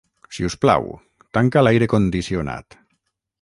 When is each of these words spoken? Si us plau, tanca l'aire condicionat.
Si 0.37 0.45
us 0.47 0.53
plau, 0.63 0.87
tanca 1.39 1.63
l'aire 1.67 1.89
condicionat. 1.93 2.79